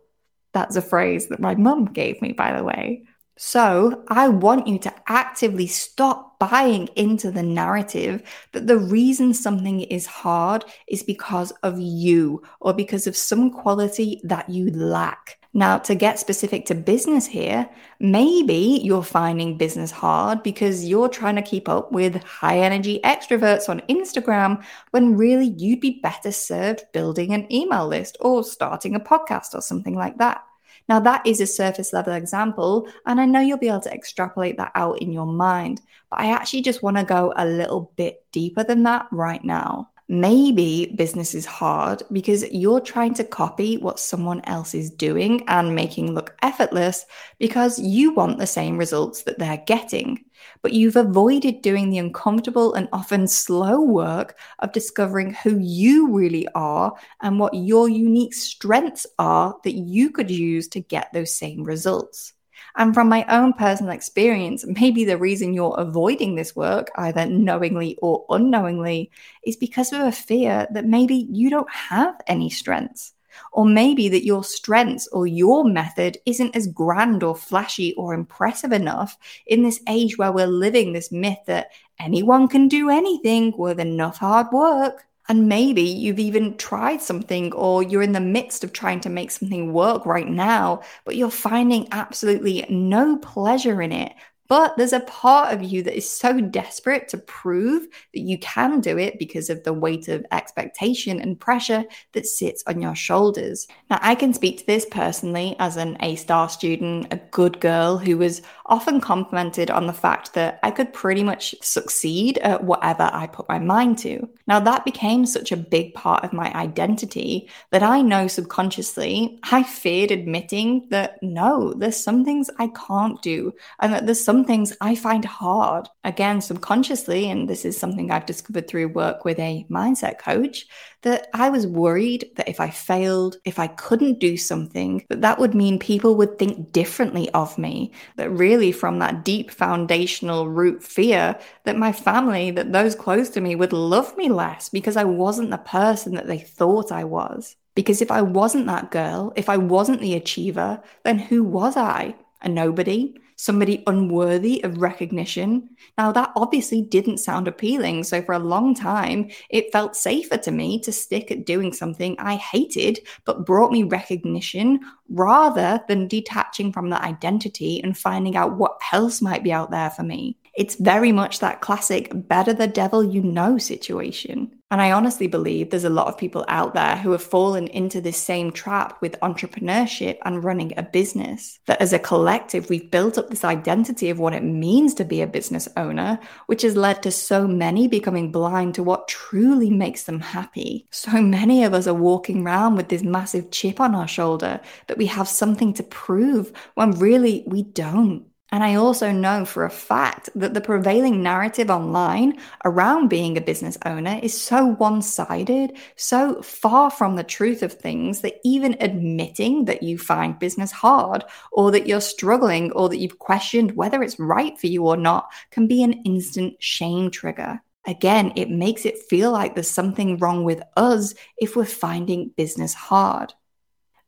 That's 0.52 0.76
a 0.76 0.82
phrase 0.82 1.28
that 1.28 1.40
my 1.40 1.54
mum 1.54 1.86
gave 1.86 2.20
me, 2.20 2.32
by 2.32 2.56
the 2.56 2.62
way. 2.62 3.04
So, 3.36 4.04
I 4.08 4.28
want 4.28 4.68
you 4.68 4.78
to 4.80 4.94
actively 5.08 5.66
stop 5.66 6.38
buying 6.38 6.88
into 6.94 7.32
the 7.32 7.42
narrative 7.42 8.22
that 8.52 8.68
the 8.68 8.78
reason 8.78 9.34
something 9.34 9.80
is 9.80 10.06
hard 10.06 10.64
is 10.86 11.02
because 11.02 11.50
of 11.62 11.80
you 11.80 12.42
or 12.60 12.74
because 12.74 13.08
of 13.08 13.16
some 13.16 13.50
quality 13.50 14.20
that 14.22 14.48
you 14.48 14.70
lack. 14.70 15.38
Now, 15.56 15.78
to 15.78 15.94
get 15.94 16.18
specific 16.18 16.66
to 16.66 16.74
business 16.74 17.26
here, 17.26 17.70
maybe 18.00 18.80
you're 18.82 19.04
finding 19.04 19.56
business 19.56 19.92
hard 19.92 20.42
because 20.42 20.84
you're 20.84 21.08
trying 21.08 21.36
to 21.36 21.42
keep 21.42 21.68
up 21.68 21.92
with 21.92 22.24
high 22.24 22.58
energy 22.58 22.98
extroverts 23.04 23.68
on 23.68 23.80
Instagram 23.88 24.64
when 24.90 25.16
really 25.16 25.54
you'd 25.56 25.78
be 25.78 26.00
better 26.02 26.32
served 26.32 26.84
building 26.93 27.32
an 27.32 27.50
email 27.52 27.86
list 27.86 28.17
or 28.19 28.43
starting 28.43 28.96
a 28.96 29.00
podcast 29.00 29.55
or 29.55 29.60
something 29.60 29.94
like 29.94 30.19
that. 30.19 30.43
Now, 30.88 30.98
that 31.00 31.24
is 31.24 31.40
a 31.40 31.46
surface 31.46 31.93
level 31.93 32.14
example, 32.14 32.88
and 33.06 33.20
I 33.20 33.24
know 33.24 33.40
you'll 33.40 33.56
be 33.56 33.69
able 33.69 33.81
to 33.82 33.94
extrapolate 33.94 34.56
that 34.56 34.72
out 34.74 35.00
in 35.00 35.12
your 35.12 35.24
mind, 35.24 35.81
but 36.10 36.19
I 36.19 36.32
actually 36.32 36.62
just 36.62 36.82
want 36.82 36.96
to 36.96 37.05
go 37.05 37.32
a 37.36 37.46
little 37.46 37.93
bit 37.94 38.24
deeper 38.32 38.64
than 38.64 38.82
that 38.82 39.06
right 39.12 39.43
now. 39.44 39.90
Maybe 40.06 40.93
business 40.94 41.34
is 41.34 41.46
hard 41.46 42.03
because 42.13 42.44
you're 42.53 42.81
trying 42.81 43.15
to 43.15 43.25
copy 43.25 43.79
what 43.79 43.99
someone 43.99 44.43
else 44.44 44.75
is 44.75 44.91
doing 44.91 45.43
and 45.49 45.75
making 45.75 46.13
look 46.13 46.37
effortless 46.43 47.06
because 47.39 47.79
you 47.79 48.13
want 48.13 48.39
the 48.39 48.46
same 48.46 48.77
results 48.77 49.23
that 49.23 49.39
they're 49.39 49.65
getting. 49.67 50.23
But 50.61 50.75
you've 50.75 50.96
avoided 50.96 51.63
doing 51.63 51.89
the 51.89 51.96
uncomfortable 51.96 52.75
and 52.75 52.87
often 52.93 53.27
slow 53.27 53.81
work 53.81 54.39
of 54.58 54.73
discovering 54.73 55.32
who 55.32 55.58
you 55.58 56.13
really 56.13 56.46
are 56.55 56.93
and 57.23 57.41
what 57.41 57.55
your 57.55 57.89
unique 57.89 58.34
strengths 58.34 59.06
are 59.19 59.56
that 59.65 59.73
you 59.73 60.11
could 60.11 60.31
use 60.31 60.69
to 60.69 60.81
get 60.81 61.15
those 61.15 61.34
same 61.34 61.65
results. 61.65 62.33
And 62.76 62.93
from 62.93 63.08
my 63.08 63.24
own 63.28 63.52
personal 63.52 63.93
experience, 63.93 64.64
maybe 64.66 65.04
the 65.04 65.16
reason 65.16 65.54
you're 65.54 65.76
avoiding 65.78 66.34
this 66.34 66.56
work, 66.56 66.90
either 66.96 67.26
knowingly 67.26 67.96
or 68.02 68.24
unknowingly, 68.28 69.10
is 69.44 69.56
because 69.56 69.93
of 69.93 70.00
a 70.00 70.12
fear 70.12 70.66
that 70.72 70.84
maybe 70.84 71.14
you 71.31 71.50
don't 71.50 71.70
have 71.70 72.16
any 72.26 72.50
strengths. 72.50 73.12
Or 73.52 73.64
maybe 73.64 74.08
that 74.10 74.24
your 74.24 74.44
strengths 74.44 75.08
or 75.08 75.26
your 75.26 75.64
method 75.64 76.19
isn't 76.24 76.54
as 76.54 76.69
grand 76.69 77.22
or 77.22 77.34
flashy 77.34 77.93
or 77.94 78.14
impressive 78.14 78.72
enough 78.72 79.19
in 79.46 79.62
this 79.62 79.81
age 79.88 80.16
where 80.19 80.32
we're 80.32 80.46
living 80.46 80.93
this 80.93 81.10
myth 81.10 81.38
that 81.46 81.70
anyone 81.98 82.46
can 82.48 82.69
do 82.69 82.90
anything 82.90 83.52
with 83.56 83.81
enough 83.81 84.19
hard 84.19 84.48
work. 84.52 85.06
And 85.28 85.48
maybe 85.48 85.82
you've 85.82 86.19
even 86.19 86.56
tried 86.56 87.00
something 87.00 87.52
or 87.54 87.82
you're 87.82 88.02
in 88.02 88.12
the 88.12 88.20
midst 88.20 88.62
of 88.62 88.72
trying 88.72 89.00
to 89.00 89.08
make 89.08 89.31
something 89.31 89.72
work 89.72 90.04
right 90.04 90.28
now, 90.28 90.82
but 91.04 91.16
you're 91.16 91.31
finding 91.31 91.88
absolutely 91.93 92.66
no 92.69 93.16
pleasure 93.16 93.81
in 93.81 93.93
it. 93.93 94.12
But 94.46 94.76
there's 94.76 94.93
a 94.93 95.00
part 95.00 95.54
of 95.54 95.62
you 95.62 95.82
that 95.84 95.96
is 95.96 96.08
so 96.08 96.38
desperate 96.38 97.08
to 97.08 97.19
prove 97.19 97.86
that 98.12 98.20
you 98.20 98.38
can 98.38 98.81
do 98.81 98.98
it 98.98 99.19
because 99.19 99.48
of 99.48 99.64
the 99.64 99.72
weight 99.72 100.08
of 100.08 100.26
expectation 100.32 101.19
and 101.19 101.40
pressure 101.40 101.84
that 102.12 102.26
sits 102.26 102.62
on 102.66 102.82
your 102.82 102.94
shoulders. 102.94 103.66
Now, 103.88 103.98
I 104.02 104.14
can 104.14 104.34
speak 104.34 104.58
to 104.58 104.66
this 104.66 104.86
personally 104.90 105.56
as 105.58 105.78
an 105.78 105.96
A 106.00 106.16
star 106.16 106.50
student, 106.50 107.06
a 107.10 107.16
good 107.31 107.58
girl 107.60 107.96
who 107.96 108.19
was 108.19 108.43
often 108.66 109.00
complimented 109.00 109.70
on 109.70 109.86
the 109.86 109.92
fact 109.92 110.34
that 110.34 110.58
I 110.62 110.70
could 110.70 110.92
pretty 110.92 111.22
much 111.22 111.54
succeed 111.60 112.38
at 112.38 112.64
whatever 112.64 113.10
I 113.12 113.26
put 113.26 113.48
my 113.48 113.58
mind 113.58 113.98
to. 113.98 114.28
Now, 114.46 114.60
that 114.60 114.84
became 114.84 115.26
such 115.26 115.52
a 115.52 115.56
big 115.56 115.94
part 115.94 116.24
of 116.24 116.32
my 116.32 116.52
identity 116.54 117.48
that 117.70 117.82
I 117.82 118.00
know 118.00 118.26
subconsciously 118.26 119.38
I 119.44 119.62
feared 119.62 120.10
admitting 120.10 120.86
that 120.90 121.22
no, 121.22 121.74
there's 121.74 122.02
some 122.02 122.24
things 122.24 122.48
I 122.58 122.68
can't 122.68 123.20
do, 123.22 123.52
and 123.80 123.92
that 123.92 124.06
there's 124.06 124.24
some 124.24 124.44
things 124.44 124.76
I 124.80 124.94
find 124.94 125.24
hard. 125.24 125.88
Again, 126.04 126.40
subconsciously, 126.40 127.30
and 127.30 127.48
this 127.48 127.64
is 127.64 127.76
something 127.76 128.10
I've 128.10 128.26
discovered 128.26 128.68
through 128.68 128.88
work 128.88 129.24
with 129.24 129.38
a 129.38 129.66
mindset 129.70 130.18
coach, 130.18 130.66
that 131.02 131.28
I 131.34 131.50
was 131.50 131.66
worried 131.66 132.30
that 132.36 132.48
if 132.48 132.60
I 132.60 132.70
failed, 132.70 133.36
if 133.44 133.58
I 133.58 133.66
couldn't 133.66 134.20
do 134.20 134.38
something, 134.38 135.04
that 135.10 135.20
that 135.20 135.38
would 135.38 135.54
mean 135.54 135.78
people 135.78 136.16
would 136.16 136.38
think 136.38 136.72
differently 136.72 137.28
of 137.30 137.58
me. 137.58 137.92
That 138.16 138.30
really, 138.30 138.54
from 138.73 138.99
that 138.99 139.25
deep 139.25 139.51
foundational 139.51 140.49
root 140.49 140.82
fear, 140.82 141.39
that 141.65 141.77
my 141.77 141.93
family, 141.93 142.51
that 142.51 142.73
those 142.73 142.94
close 142.94 143.31
to 143.31 143.41
me 143.41 143.55
would 143.55 143.73
love 143.73 144.17
me 144.17 144.29
less 144.29 144.69
because 144.69 144.96
I 144.96 145.05
wasn't 145.05 145.51
the 145.51 145.58
person 145.58 146.15
that 146.15 146.27
they 146.27 146.39
thought 146.39 146.93
I 146.93 147.05
was. 147.05 147.56
Because 147.75 148.01
if 148.01 148.11
I 148.11 148.23
wasn't 148.23 148.67
that 148.67 148.91
girl, 148.91 149.32
if 149.37 149.49
I 149.49 149.56
wasn't 149.56 150.01
the 150.01 150.15
achiever, 150.15 150.82
then 151.05 151.19
who 151.19 151.43
was 151.43 151.77
I? 151.77 152.15
A 152.44 152.48
nobody? 152.48 153.15
somebody 153.36 153.82
unworthy 153.86 154.63
of 154.65 154.81
recognition. 154.81 155.69
Now, 155.98 156.13
that 156.13 156.32
obviously 156.36 156.82
didn't 156.82 157.19
sound 157.19 157.48
appealing. 157.48 158.05
So, 158.05 158.22
for 158.22 158.32
a 158.32 158.39
long 158.39 158.74
time, 158.74 159.31
it 159.51 159.72
felt 159.72 159.96
safer 159.96 160.36
to 160.39 160.51
me 160.51 160.81
to 160.81 160.93
stick 160.93 161.31
at 161.31 161.46
doing 161.46 161.72
something 161.72 162.17
I 162.19 162.36
hated, 162.36 163.01
but 163.24 163.46
brought 163.46 163.72
me 163.72 163.82
recognition 163.82 164.81
rather 165.08 165.81
than 165.89 166.08
detaching 166.08 166.72
from 166.72 166.91
that 166.91 167.03
identity 167.03 167.82
and 167.82 167.96
finding 167.96 168.36
out 168.36 168.56
what 168.56 168.79
else 168.93 169.20
might 169.20 169.43
be 169.43 169.53
out 169.53 169.70
there 169.70 169.91
for 169.91 170.03
me. 170.03 170.36
It's 170.56 170.77
very 170.77 171.11
much 171.11 171.41
that 171.41 171.61
classic 171.61 172.11
better 172.13 172.53
the 172.53 172.69
devil 172.69 173.03
you 173.03 173.23
know 173.23 173.58
situation. 173.58 174.53
And 174.70 174.81
I 174.81 174.93
honestly 174.93 175.27
believe 175.27 175.70
there's 175.70 175.84
a 175.84 175.91
lot 175.91 176.08
of 176.08 176.19
people 176.19 176.44
out 176.49 176.75
there 176.75 176.96
who 176.96 177.13
have 177.13 177.23
fallen 177.23 177.69
into 177.69 178.01
this 178.01 178.17
same 178.17 178.51
trap 178.51 179.01
with 179.01 179.20
entrepreneurship 179.20 180.19
and 180.25 180.43
running 180.43 180.73
a 180.77 180.82
business. 180.82 181.61
That 181.67 181.81
as 181.81 181.93
a 181.93 181.99
collective, 181.99 182.69
we've 182.69 182.91
built 182.91 183.17
up 183.17 183.31
this 183.31 183.44
identity 183.44 184.11
of 184.11 184.19
what 184.19 184.32
it 184.32 184.43
means 184.43 184.94
to 184.94 185.05
be 185.05 185.20
a 185.20 185.29
business 185.29 185.69
owner, 185.77 186.19
which 186.46 186.63
has 186.63 186.77
led 186.77 187.03
to 187.05 187.13
so 187.13 187.46
many 187.46 187.87
becoming 187.87 188.32
blind 188.32 188.75
to 188.75 188.82
what 188.82 189.06
truly 189.06 189.70
makes 189.70 190.05
them 190.05 190.19
happy. 190.19 190.89
So 190.91 191.23
many 191.23 191.63
of 191.63 191.75
us 191.75 191.87
are 191.87 191.94
walking 191.94 192.44
around 192.44 192.77
with 192.77 192.89
this 192.89 193.03
massive 193.03 193.53
chip 193.53 193.81
on 193.81 193.94
our 193.94 194.08
shoulder 194.08 194.61
that 194.89 194.99
we 194.99 195.06
have 195.06 195.29
something 195.29 195.75
to 195.75 195.82
prove 195.84 196.53
when 196.75 196.93
really 196.93 197.44
we 197.46 197.63
don't. 197.63 198.27
And 198.53 198.63
I 198.63 198.77
also 198.77 199.10
know 199.10 199.44
for 199.44 199.65
a 199.65 199.70
fact 199.70 200.31
that 200.36 200.55
the 200.55 200.60
prevailing 200.60 201.22
narrative 201.22 201.70
online 201.70 202.39
around 202.65 203.08
being 203.08 203.36
a 203.36 203.41
business 203.41 203.77
owner 203.84 204.20
is 204.22 204.39
so 204.41 204.67
one 204.67 205.03
sided, 205.03 205.77
so 205.96 206.41
far 206.41 206.91
from 206.91 207.17
the 207.17 207.24
truth 207.24 207.63
of 207.63 207.72
things 207.72 208.20
that 208.20 208.39
even 208.44 208.77
admitting 208.79 209.65
that 209.65 209.82
you 209.82 209.98
find 209.98 210.39
business 210.39 210.70
hard 210.70 211.24
or 211.51 211.72
that 211.72 211.89
you're 211.89 212.01
struggling 212.01 212.70
or 212.72 212.89
that 212.89 212.98
you've 212.98 213.19
questioned 213.19 213.72
whether 213.77 214.03
it's 214.03 214.20
right 214.20 214.56
for 214.58 214.69
you 214.69 214.86
or 214.86 214.96
not 214.96 215.32
can 215.51 215.67
be 215.67 215.82
an 215.82 215.94
instant 216.05 216.55
shame 216.60 217.10
trigger. 217.10 217.60
Again, 217.86 218.32
it 218.36 218.51
makes 218.51 218.86
it 218.86 218.98
feel 218.98 219.32
like 219.32 219.55
there's 219.55 219.69
something 219.69 220.19
wrong 220.19 220.44
with 220.44 220.63
us 220.77 221.15
if 221.36 221.56
we're 221.56 221.65
finding 221.65 222.31
business 222.36 222.72
hard. 222.72 223.34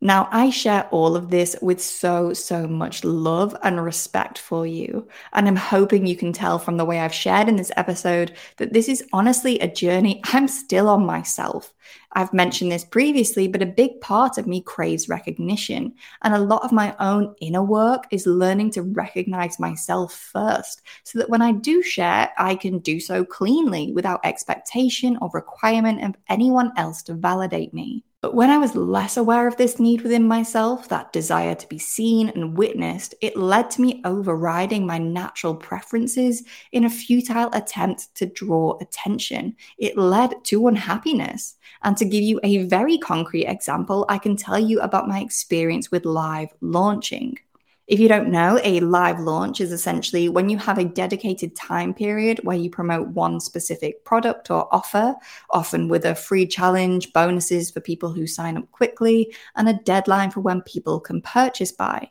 Now, 0.02 0.28
I 0.30 0.50
share 0.50 0.86
all 0.90 1.16
of 1.16 1.30
this 1.30 1.56
with 1.62 1.82
so, 1.82 2.34
so 2.34 2.68
much 2.68 3.02
love 3.02 3.56
and 3.62 3.82
respect 3.82 4.38
for 4.38 4.66
you. 4.66 5.08
And 5.32 5.48
I'm 5.48 5.56
hoping 5.56 6.06
you 6.06 6.16
can 6.16 6.34
tell 6.34 6.58
from 6.58 6.76
the 6.76 6.84
way 6.84 7.00
I've 7.00 7.14
shared 7.14 7.48
in 7.48 7.56
this 7.56 7.72
episode 7.78 8.36
that 8.58 8.74
this 8.74 8.90
is 8.90 9.02
honestly 9.14 9.58
a 9.58 9.72
journey 9.72 10.20
I'm 10.24 10.48
still 10.48 10.90
on 10.90 11.06
myself. 11.06 11.72
I've 12.12 12.32
mentioned 12.34 12.72
this 12.72 12.84
previously, 12.84 13.48
but 13.48 13.62
a 13.62 13.66
big 13.66 14.00
part 14.02 14.36
of 14.36 14.46
me 14.46 14.60
craves 14.60 15.08
recognition. 15.08 15.94
And 16.22 16.34
a 16.34 16.40
lot 16.40 16.62
of 16.62 16.72
my 16.72 16.94
own 17.00 17.34
inner 17.40 17.62
work 17.62 18.04
is 18.10 18.26
learning 18.26 18.72
to 18.72 18.82
recognize 18.82 19.58
myself 19.58 20.14
first 20.14 20.82
so 21.04 21.18
that 21.18 21.30
when 21.30 21.40
I 21.40 21.52
do 21.52 21.82
share, 21.82 22.32
I 22.36 22.54
can 22.56 22.80
do 22.80 23.00
so 23.00 23.24
cleanly 23.24 23.92
without 23.92 24.20
expectation 24.24 25.16
or 25.22 25.30
requirement 25.32 26.04
of 26.04 26.16
anyone 26.28 26.72
else 26.76 27.02
to 27.04 27.14
validate 27.14 27.72
me. 27.72 28.04
But 28.22 28.34
when 28.34 28.50
I 28.50 28.58
was 28.58 28.74
less 28.74 29.16
aware 29.16 29.46
of 29.46 29.56
this 29.56 29.78
need 29.78 30.00
within 30.00 30.26
myself, 30.26 30.88
that 30.88 31.12
desire 31.12 31.54
to 31.54 31.68
be 31.68 31.78
seen 31.78 32.30
and 32.30 32.56
witnessed, 32.56 33.14
it 33.20 33.36
led 33.36 33.70
to 33.72 33.82
me 33.82 34.00
overriding 34.04 34.86
my 34.86 34.98
natural 34.98 35.54
preferences 35.54 36.42
in 36.72 36.84
a 36.84 36.90
futile 36.90 37.50
attempt 37.52 38.14
to 38.16 38.26
draw 38.26 38.78
attention. 38.80 39.54
It 39.78 39.98
led 39.98 40.44
to 40.44 40.66
unhappiness. 40.66 41.56
And 41.82 41.96
to 41.98 42.06
give 42.06 42.22
you 42.22 42.40
a 42.42 42.64
very 42.64 42.98
concrete 42.98 43.46
example, 43.46 44.06
I 44.08 44.18
can 44.18 44.34
tell 44.34 44.58
you 44.58 44.80
about 44.80 45.08
my 45.08 45.20
experience 45.20 45.90
with 45.90 46.06
live 46.06 46.48
launching. 46.60 47.38
If 47.86 48.00
you 48.00 48.08
don't 48.08 48.32
know, 48.32 48.58
a 48.64 48.80
live 48.80 49.20
launch 49.20 49.60
is 49.60 49.70
essentially 49.70 50.28
when 50.28 50.48
you 50.48 50.58
have 50.58 50.76
a 50.76 50.84
dedicated 50.84 51.54
time 51.54 51.94
period 51.94 52.40
where 52.42 52.56
you 52.56 52.68
promote 52.68 53.06
one 53.10 53.38
specific 53.38 54.04
product 54.04 54.50
or 54.50 54.68
offer, 54.74 55.14
often 55.50 55.86
with 55.86 56.04
a 56.04 56.16
free 56.16 56.48
challenge, 56.48 57.12
bonuses 57.12 57.70
for 57.70 57.80
people 57.80 58.10
who 58.10 58.26
sign 58.26 58.56
up 58.56 58.68
quickly, 58.72 59.32
and 59.54 59.68
a 59.68 59.78
deadline 59.84 60.32
for 60.32 60.40
when 60.40 60.62
people 60.62 60.98
can 60.98 61.22
purchase 61.22 61.70
by. 61.70 62.10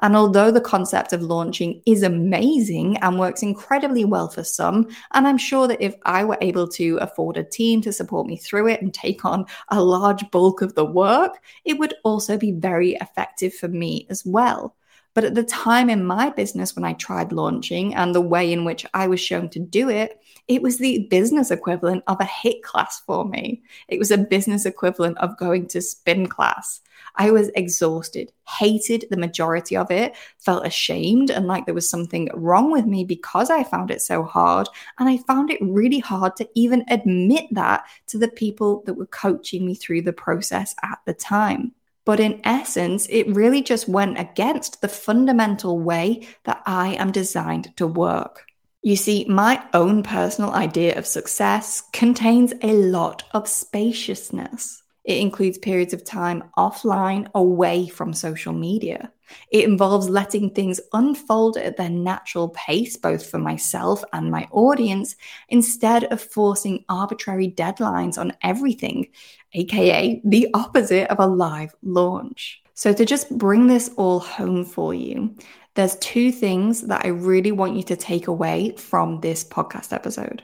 And 0.00 0.16
although 0.16 0.50
the 0.50 0.60
concept 0.60 1.12
of 1.12 1.22
launching 1.22 1.82
is 1.86 2.02
amazing 2.02 2.96
and 2.96 3.16
works 3.16 3.44
incredibly 3.44 4.04
well 4.04 4.28
for 4.28 4.42
some, 4.42 4.88
and 5.12 5.28
I'm 5.28 5.38
sure 5.38 5.68
that 5.68 5.80
if 5.80 5.94
I 6.04 6.24
were 6.24 6.38
able 6.40 6.66
to 6.70 6.96
afford 6.96 7.36
a 7.36 7.44
team 7.44 7.80
to 7.82 7.92
support 7.92 8.26
me 8.26 8.38
through 8.38 8.66
it 8.70 8.82
and 8.82 8.92
take 8.92 9.24
on 9.24 9.46
a 9.68 9.80
large 9.80 10.28
bulk 10.32 10.62
of 10.62 10.74
the 10.74 10.84
work, 10.84 11.38
it 11.64 11.78
would 11.78 11.94
also 12.02 12.36
be 12.36 12.50
very 12.50 12.94
effective 12.94 13.54
for 13.54 13.68
me 13.68 14.08
as 14.10 14.26
well. 14.26 14.74
But 15.14 15.24
at 15.24 15.34
the 15.34 15.44
time 15.44 15.90
in 15.90 16.04
my 16.04 16.30
business, 16.30 16.74
when 16.74 16.84
I 16.84 16.94
tried 16.94 17.32
launching 17.32 17.94
and 17.94 18.14
the 18.14 18.20
way 18.20 18.52
in 18.52 18.64
which 18.64 18.86
I 18.94 19.06
was 19.08 19.20
shown 19.20 19.50
to 19.50 19.58
do 19.58 19.90
it, 19.90 20.18
it 20.48 20.62
was 20.62 20.78
the 20.78 21.06
business 21.10 21.50
equivalent 21.50 22.02
of 22.06 22.20
a 22.20 22.24
HIIT 22.24 22.62
class 22.62 23.00
for 23.00 23.24
me. 23.26 23.62
It 23.88 23.98
was 23.98 24.10
a 24.10 24.18
business 24.18 24.64
equivalent 24.64 25.18
of 25.18 25.38
going 25.38 25.66
to 25.68 25.82
spin 25.82 26.26
class. 26.26 26.80
I 27.16 27.30
was 27.30 27.50
exhausted, 27.54 28.32
hated 28.48 29.06
the 29.10 29.16
majority 29.16 29.76
of 29.76 29.90
it, 29.90 30.14
felt 30.38 30.66
ashamed 30.66 31.30
and 31.30 31.46
like 31.46 31.66
there 31.66 31.74
was 31.74 31.88
something 31.88 32.30
wrong 32.34 32.72
with 32.72 32.86
me 32.86 33.04
because 33.04 33.50
I 33.50 33.64
found 33.64 33.90
it 33.90 34.00
so 34.00 34.22
hard. 34.22 34.68
And 34.98 35.08
I 35.08 35.18
found 35.18 35.50
it 35.50 35.58
really 35.60 35.98
hard 35.98 36.36
to 36.36 36.48
even 36.54 36.84
admit 36.88 37.46
that 37.52 37.84
to 38.08 38.18
the 38.18 38.28
people 38.28 38.82
that 38.86 38.94
were 38.94 39.06
coaching 39.06 39.66
me 39.66 39.74
through 39.74 40.02
the 40.02 40.12
process 40.12 40.74
at 40.82 41.00
the 41.04 41.14
time. 41.14 41.72
But 42.04 42.20
in 42.20 42.40
essence, 42.44 43.06
it 43.10 43.28
really 43.28 43.62
just 43.62 43.88
went 43.88 44.18
against 44.18 44.80
the 44.80 44.88
fundamental 44.88 45.78
way 45.78 46.26
that 46.44 46.62
I 46.66 46.94
am 46.94 47.12
designed 47.12 47.76
to 47.76 47.86
work. 47.86 48.44
You 48.82 48.96
see, 48.96 49.24
my 49.28 49.64
own 49.72 50.02
personal 50.02 50.50
idea 50.50 50.98
of 50.98 51.06
success 51.06 51.82
contains 51.92 52.52
a 52.62 52.72
lot 52.72 53.22
of 53.32 53.48
spaciousness. 53.48 54.82
It 55.04 55.18
includes 55.18 55.58
periods 55.58 55.92
of 55.92 56.04
time 56.04 56.44
offline, 56.56 57.28
away 57.34 57.88
from 57.88 58.12
social 58.12 58.52
media. 58.52 59.12
It 59.50 59.64
involves 59.64 60.08
letting 60.08 60.50
things 60.50 60.80
unfold 60.92 61.56
at 61.56 61.76
their 61.76 61.90
natural 61.90 62.50
pace, 62.50 62.96
both 62.96 63.28
for 63.28 63.38
myself 63.38 64.04
and 64.12 64.30
my 64.30 64.46
audience, 64.52 65.16
instead 65.48 66.04
of 66.04 66.20
forcing 66.20 66.84
arbitrary 66.88 67.48
deadlines 67.50 68.18
on 68.18 68.32
everything, 68.42 69.08
aka 69.54 70.20
the 70.24 70.48
opposite 70.54 71.10
of 71.10 71.18
a 71.18 71.26
live 71.26 71.74
launch. 71.82 72.62
So, 72.74 72.92
to 72.92 73.04
just 73.04 73.36
bring 73.36 73.66
this 73.66 73.90
all 73.96 74.20
home 74.20 74.64
for 74.64 74.94
you, 74.94 75.36
there's 75.74 75.96
two 75.96 76.32
things 76.32 76.82
that 76.82 77.04
I 77.04 77.08
really 77.08 77.52
want 77.52 77.76
you 77.76 77.82
to 77.84 77.96
take 77.96 78.26
away 78.26 78.74
from 78.76 79.20
this 79.20 79.44
podcast 79.44 79.92
episode. 79.92 80.42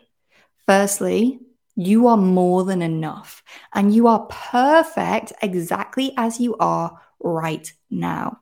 Firstly, 0.66 1.40
you 1.78 2.08
are 2.08 2.16
more 2.16 2.64
than 2.64 2.82
enough 2.82 3.40
and 3.72 3.94
you 3.94 4.08
are 4.08 4.26
perfect 4.26 5.32
exactly 5.40 6.12
as 6.16 6.40
you 6.40 6.56
are 6.56 7.00
right 7.20 7.72
now. 7.88 8.40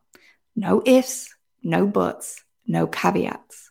No 0.57 0.83
ifs, 0.87 1.35
no 1.63 1.87
buts, 1.87 2.43
no 2.67 2.87
caveats. 2.87 3.71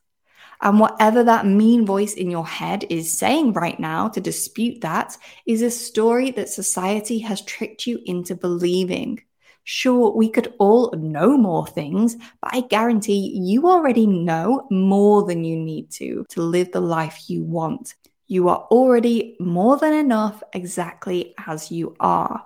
And 0.62 0.79
whatever 0.79 1.24
that 1.24 1.48
mean 1.48 1.84
voice 1.84 2.13
in 2.13 2.29
your 2.29 2.45
head 2.45 2.86
is 2.91 3.17
saying 3.17 3.53
right 3.53 3.79
now 3.79 4.07
to 4.10 4.22
dispute 4.22 4.81
that 4.81 5.17
is 5.48 5.63
a 5.63 5.72
story 5.72 6.29
that 6.31 6.50
society 6.50 7.17
has 7.19 7.41
tricked 7.41 7.88
you 7.88 8.00
into 8.05 8.36
believing. 8.36 9.24
Sure, 9.63 10.15
we 10.15 10.29
could 10.29 10.53
all 10.60 10.91
know 10.91 11.36
more 11.36 11.65
things, 11.65 12.17
but 12.39 12.53
I 12.53 12.62
guarantee 12.62 13.36
you 13.36 13.67
already 13.67 14.05
know 14.05 14.67
more 14.69 15.25
than 15.25 15.43
you 15.43 15.57
need 15.57 15.89
to 15.93 16.24
to 16.29 16.43
live 16.43 16.72
the 16.72 16.81
life 16.81 17.31
you 17.31 17.43
want. 17.43 17.95
You 18.27 18.50
are 18.50 18.67
already 18.72 19.36
more 19.39 19.77
than 19.77 19.94
enough 19.94 20.41
exactly 20.53 21.34
as 21.46 21.72
you 21.72 21.96
are. 22.00 22.46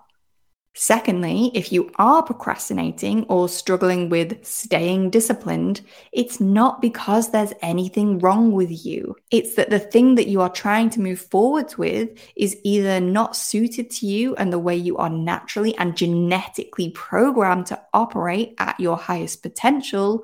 Secondly, 0.76 1.52
if 1.54 1.74
you 1.74 1.92
are 1.96 2.24
procrastinating 2.24 3.26
or 3.26 3.50
struggling 3.50 4.08
with 4.08 4.46
staying 4.46 5.10
disciplined, 5.10 5.82
it's 6.14 6.40
not 6.40 6.82
because 6.82 7.32
there's 7.32 7.54
anything 7.62 8.20
wrong 8.20 8.52
with 8.52 8.86
you. 8.86 9.16
It's 9.32 9.56
that 9.56 9.72
the 9.72 9.80
thing 9.80 10.16
that 10.16 10.28
you 10.28 10.42
are 10.42 10.50
trying 10.50 10.90
to 10.92 11.02
move 11.02 11.20
forwards 11.20 11.78
with 11.78 12.10
is 12.36 12.58
either 12.64 13.02
not 13.02 13.36
suited 13.36 13.90
to 13.92 14.06
you 14.06 14.36
and 14.36 14.54
the 14.54 14.60
way 14.60 14.76
you 14.76 14.96
are 14.98 15.10
naturally 15.10 15.76
and 15.78 15.98
genetically 15.98 16.92
programmed 16.92 17.66
to 17.68 17.82
operate 17.94 18.54
at 18.60 18.80
your 18.80 18.96
highest 18.96 19.42
potential, 19.42 20.24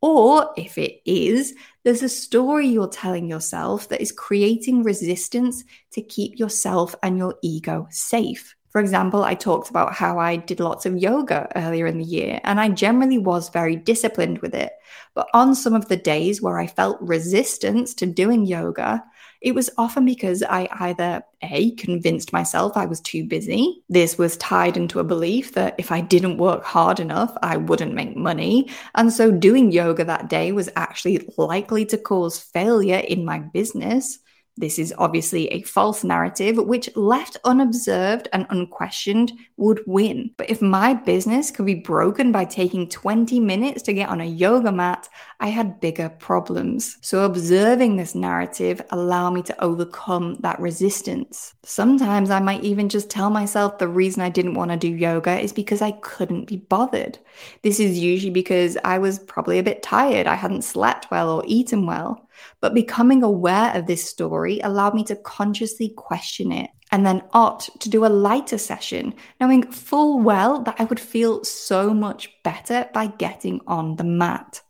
or 0.00 0.52
if 0.56 0.78
it 0.78 1.00
is, 1.04 1.54
there's 1.86 2.02
a 2.02 2.08
story 2.08 2.66
you're 2.66 2.88
telling 2.88 3.30
yourself 3.30 3.88
that 3.90 4.00
is 4.00 4.10
creating 4.10 4.82
resistance 4.82 5.62
to 5.92 6.02
keep 6.02 6.36
yourself 6.36 6.96
and 7.04 7.16
your 7.16 7.36
ego 7.42 7.86
safe. 7.90 8.56
For 8.70 8.80
example, 8.80 9.22
I 9.22 9.36
talked 9.36 9.70
about 9.70 9.92
how 9.92 10.18
I 10.18 10.34
did 10.34 10.58
lots 10.58 10.84
of 10.84 10.98
yoga 10.98 11.48
earlier 11.54 11.86
in 11.86 11.98
the 11.98 12.04
year, 12.04 12.40
and 12.42 12.58
I 12.58 12.70
generally 12.70 13.18
was 13.18 13.50
very 13.50 13.76
disciplined 13.76 14.40
with 14.40 14.52
it. 14.52 14.72
But 15.14 15.28
on 15.32 15.54
some 15.54 15.74
of 15.74 15.86
the 15.86 15.96
days 15.96 16.42
where 16.42 16.58
I 16.58 16.66
felt 16.66 17.00
resistance 17.00 17.94
to 17.94 18.06
doing 18.06 18.46
yoga, 18.46 19.04
it 19.40 19.54
was 19.54 19.70
often 19.78 20.04
because 20.04 20.42
I 20.42 20.68
either 20.80 21.22
A, 21.42 21.72
convinced 21.72 22.32
myself 22.32 22.76
I 22.76 22.86
was 22.86 23.00
too 23.00 23.24
busy. 23.24 23.82
This 23.88 24.18
was 24.18 24.36
tied 24.36 24.76
into 24.76 24.98
a 24.98 25.04
belief 25.04 25.52
that 25.52 25.74
if 25.78 25.92
I 25.92 26.00
didn't 26.00 26.38
work 26.38 26.64
hard 26.64 27.00
enough, 27.00 27.36
I 27.42 27.56
wouldn't 27.56 27.94
make 27.94 28.16
money. 28.16 28.70
And 28.94 29.12
so 29.12 29.30
doing 29.30 29.72
yoga 29.72 30.04
that 30.04 30.28
day 30.28 30.52
was 30.52 30.70
actually 30.76 31.28
likely 31.36 31.84
to 31.86 31.98
cause 31.98 32.38
failure 32.38 32.98
in 32.98 33.24
my 33.24 33.38
business. 33.38 34.18
This 34.58 34.78
is 34.78 34.94
obviously 34.96 35.48
a 35.48 35.62
false 35.62 36.02
narrative, 36.02 36.56
which 36.56 36.88
left 36.96 37.36
unobserved 37.44 38.28
and 38.32 38.46
unquestioned 38.48 39.32
would 39.58 39.80
win. 39.86 40.30
But 40.38 40.48
if 40.48 40.62
my 40.62 40.94
business 40.94 41.50
could 41.50 41.66
be 41.66 41.74
broken 41.74 42.32
by 42.32 42.46
taking 42.46 42.88
20 42.88 43.38
minutes 43.38 43.82
to 43.82 43.92
get 43.92 44.08
on 44.08 44.22
a 44.22 44.24
yoga 44.24 44.72
mat, 44.72 45.10
I 45.40 45.48
had 45.48 45.80
bigger 45.80 46.08
problems. 46.08 46.96
So 47.02 47.24
observing 47.24 47.96
this 47.96 48.14
narrative 48.14 48.80
allowed 48.90 49.30
me 49.30 49.42
to 49.42 49.64
overcome 49.64 50.36
that 50.40 50.58
resistance. 50.58 51.54
Sometimes 51.62 52.30
I 52.30 52.40
might 52.40 52.64
even 52.64 52.88
just 52.88 53.10
tell 53.10 53.28
myself 53.28 53.76
the 53.76 53.88
reason 53.88 54.22
I 54.22 54.30
didn't 54.30 54.54
want 54.54 54.70
to 54.70 54.78
do 54.78 54.88
yoga 54.88 55.38
is 55.38 55.52
because 55.52 55.82
I 55.82 55.92
couldn't 55.92 56.46
be 56.46 56.56
bothered. 56.56 57.18
This 57.62 57.78
is 57.78 57.98
usually 57.98 58.30
because 58.30 58.78
I 58.84 58.96
was 58.96 59.18
probably 59.18 59.58
a 59.58 59.62
bit 59.62 59.82
tired, 59.82 60.26
I 60.26 60.34
hadn't 60.34 60.62
slept 60.62 61.10
well 61.10 61.30
or 61.30 61.42
eaten 61.46 61.84
well. 61.84 62.25
But 62.60 62.74
becoming 62.74 63.22
aware 63.22 63.74
of 63.74 63.86
this 63.86 64.08
story 64.08 64.60
allowed 64.60 64.94
me 64.94 65.04
to 65.04 65.16
consciously 65.16 65.90
question 65.96 66.52
it 66.52 66.70
and 66.92 67.04
then 67.04 67.22
opt 67.32 67.80
to 67.80 67.88
do 67.88 68.04
a 68.04 68.08
lighter 68.08 68.58
session, 68.58 69.14
knowing 69.40 69.70
full 69.70 70.20
well 70.20 70.62
that 70.62 70.76
I 70.78 70.84
would 70.84 71.00
feel 71.00 71.44
so 71.44 71.92
much 71.92 72.30
better 72.42 72.88
by 72.94 73.08
getting 73.08 73.60
on 73.66 73.96
the 73.96 74.04
mat. 74.04 74.60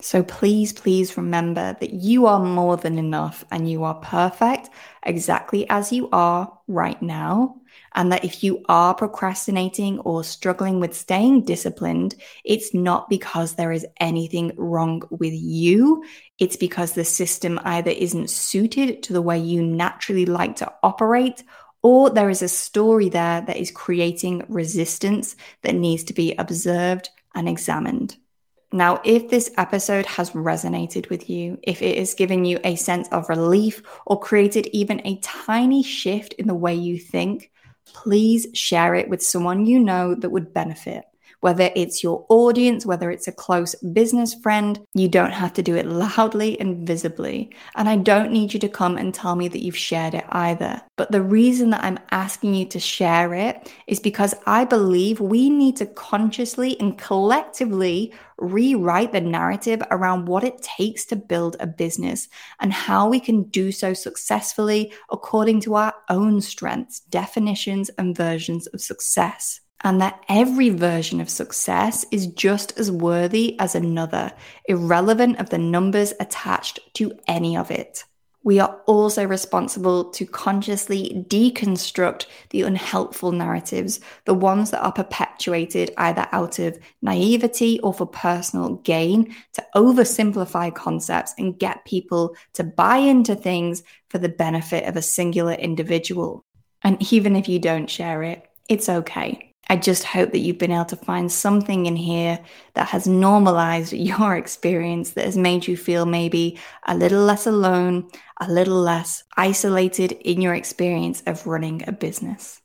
So 0.00 0.22
please, 0.22 0.74
please 0.74 1.16
remember 1.16 1.74
that 1.80 1.94
you 1.94 2.26
are 2.26 2.38
more 2.38 2.76
than 2.76 2.98
enough 2.98 3.44
and 3.50 3.70
you 3.70 3.84
are 3.84 3.94
perfect 3.94 4.68
exactly 5.02 5.68
as 5.70 5.90
you 5.90 6.10
are 6.12 6.52
right 6.68 7.00
now 7.00 7.56
and 7.94 8.12
that 8.12 8.24
if 8.24 8.44
you 8.44 8.62
are 8.68 8.94
procrastinating 8.94 9.98
or 10.00 10.22
struggling 10.22 10.80
with 10.80 10.94
staying 10.94 11.44
disciplined, 11.46 12.14
it's 12.44 12.74
not 12.74 13.08
because 13.08 13.54
there 13.54 13.72
is 13.72 13.86
anything 13.98 14.52
wrong 14.58 15.00
with 15.10 15.32
you. 15.32 16.04
It's 16.38 16.56
because 16.56 16.92
the 16.92 17.04
system 17.04 17.58
either 17.64 17.90
isn't 17.90 18.28
suited 18.28 19.02
to 19.04 19.14
the 19.14 19.22
way 19.22 19.38
you 19.38 19.62
naturally 19.62 20.26
like 20.26 20.56
to 20.56 20.70
operate 20.82 21.42
or 21.82 22.10
there 22.10 22.28
is 22.28 22.42
a 22.42 22.48
story 22.48 23.08
there 23.08 23.40
that 23.40 23.56
is 23.56 23.70
creating 23.70 24.44
resistance 24.48 25.36
that 25.62 25.74
needs 25.74 26.04
to 26.04 26.12
be 26.12 26.34
observed 26.34 27.08
and 27.34 27.48
examined. 27.48 28.16
Now, 28.72 29.00
if 29.04 29.30
this 29.30 29.50
episode 29.56 30.06
has 30.06 30.30
resonated 30.30 31.08
with 31.08 31.30
you, 31.30 31.58
if 31.62 31.82
it 31.82 31.98
has 31.98 32.14
given 32.14 32.44
you 32.44 32.58
a 32.64 32.76
sense 32.76 33.08
of 33.08 33.28
relief 33.28 33.82
or 34.06 34.18
created 34.18 34.66
even 34.68 35.00
a 35.06 35.18
tiny 35.20 35.82
shift 35.82 36.32
in 36.34 36.46
the 36.46 36.54
way 36.54 36.74
you 36.74 36.98
think, 36.98 37.50
please 37.86 38.48
share 38.54 38.94
it 38.94 39.08
with 39.08 39.22
someone 39.22 39.66
you 39.66 39.78
know 39.78 40.14
that 40.14 40.30
would 40.30 40.52
benefit. 40.52 41.04
Whether 41.40 41.70
it's 41.74 42.02
your 42.02 42.24
audience, 42.28 42.86
whether 42.86 43.10
it's 43.10 43.28
a 43.28 43.32
close 43.32 43.74
business 43.76 44.34
friend, 44.34 44.80
you 44.94 45.08
don't 45.08 45.32
have 45.32 45.52
to 45.54 45.62
do 45.62 45.76
it 45.76 45.86
loudly 45.86 46.58
and 46.60 46.86
visibly. 46.86 47.50
And 47.74 47.88
I 47.88 47.96
don't 47.96 48.32
need 48.32 48.54
you 48.54 48.60
to 48.60 48.68
come 48.68 48.96
and 48.96 49.12
tell 49.12 49.36
me 49.36 49.48
that 49.48 49.62
you've 49.62 49.76
shared 49.76 50.14
it 50.14 50.24
either. 50.30 50.82
But 50.96 51.12
the 51.12 51.22
reason 51.22 51.70
that 51.70 51.84
I'm 51.84 51.98
asking 52.10 52.54
you 52.54 52.64
to 52.66 52.80
share 52.80 53.34
it 53.34 53.72
is 53.86 54.00
because 54.00 54.34
I 54.46 54.64
believe 54.64 55.20
we 55.20 55.50
need 55.50 55.76
to 55.76 55.86
consciously 55.86 56.78
and 56.80 56.98
collectively 56.98 58.12
rewrite 58.38 59.12
the 59.12 59.20
narrative 59.20 59.82
around 59.90 60.26
what 60.26 60.44
it 60.44 60.62
takes 60.62 61.04
to 61.06 61.16
build 61.16 61.56
a 61.60 61.66
business 61.66 62.28
and 62.60 62.72
how 62.72 63.08
we 63.08 63.20
can 63.20 63.44
do 63.44 63.72
so 63.72 63.94
successfully 63.94 64.92
according 65.10 65.60
to 65.62 65.74
our 65.74 65.94
own 66.08 66.40
strengths, 66.40 67.00
definitions, 67.00 67.90
and 67.98 68.16
versions 68.16 68.66
of 68.68 68.80
success 68.80 69.60
and 69.84 70.00
that 70.00 70.22
every 70.28 70.70
version 70.70 71.20
of 71.20 71.28
success 71.28 72.04
is 72.10 72.26
just 72.26 72.78
as 72.78 72.90
worthy 72.90 73.58
as 73.58 73.74
another, 73.74 74.32
irrelevant 74.66 75.38
of 75.38 75.50
the 75.50 75.58
numbers 75.58 76.12
attached 76.18 76.80
to 76.94 77.12
any 77.28 77.56
of 77.56 77.70
it. 77.70 78.04
We 78.46 78.60
are 78.60 78.80
also 78.86 79.26
responsible 79.26 80.04
to 80.12 80.24
consciously 80.24 81.24
deconstruct 81.28 82.26
the 82.50 82.62
unhelpful 82.62 83.32
narratives, 83.32 83.98
the 84.24 84.34
ones 84.34 84.70
that 84.70 84.84
are 84.84 84.92
perpetuated 84.92 85.90
either 85.96 86.28
out 86.30 86.60
of 86.60 86.78
naivety 87.02 87.80
or 87.80 87.92
for 87.92 88.06
personal 88.06 88.76
gain, 88.76 89.34
to 89.54 89.66
oversimplify 89.74 90.72
concepts 90.72 91.34
and 91.36 91.58
get 91.58 91.84
people 91.86 92.36
to 92.54 92.62
buy 92.62 92.98
into 92.98 93.34
things 93.34 93.82
for 94.10 94.18
the 94.18 94.28
benefit 94.28 94.84
of 94.84 94.96
a 94.96 95.02
singular 95.02 95.54
individual. 95.54 96.44
And 96.84 97.12
even 97.12 97.34
if 97.34 97.48
you 97.48 97.58
don't 97.58 97.90
share 97.90 98.22
it, 98.22 98.48
it's 98.68 98.88
okay. 98.88 99.54
I 99.68 99.76
just 99.76 100.04
hope 100.04 100.30
that 100.30 100.38
you've 100.38 100.58
been 100.58 100.70
able 100.70 100.84
to 100.86 100.96
find 100.96 101.30
something 101.30 101.86
in 101.86 101.96
here 101.96 102.38
that 102.74 102.88
has 102.88 103.08
normalized 103.08 103.92
your 103.92 104.36
experience, 104.36 105.10
that 105.12 105.24
has 105.24 105.36
made 105.36 105.66
you 105.66 105.76
feel 105.76 106.06
maybe 106.06 106.58
a 106.86 106.96
little 106.96 107.24
less 107.24 107.46
alone, 107.46 108.08
a 108.40 108.50
little 108.50 108.80
less 108.80 109.24
isolated 109.36 110.12
in 110.12 110.40
your 110.40 110.54
experience 110.54 111.22
of 111.26 111.46
running 111.46 111.82
a 111.86 111.92
business. 111.92 112.60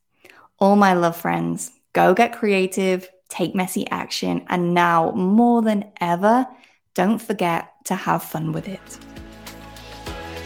All 0.60 0.76
my 0.76 0.94
love 0.94 1.18
friends, 1.18 1.72
go 1.94 2.14
get 2.14 2.34
creative, 2.34 3.10
take 3.30 3.56
messy 3.56 3.88
action, 3.90 4.46
and 4.48 4.74
now 4.74 5.12
more 5.12 5.62
than 5.62 5.92
ever, 6.00 6.48
don't 6.94 7.20
forget 7.20 7.72
to 7.86 7.96
have 7.96 8.22
fun 8.22 8.52
with 8.52 8.68
it. 8.68 9.00